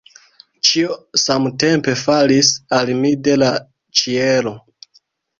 [0.67, 3.49] Ĉio samtempe falis al mi de la
[4.01, 4.55] ĉielo.